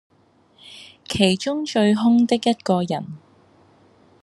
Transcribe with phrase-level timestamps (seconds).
[1.07, 3.19] 其中最兇的一個人，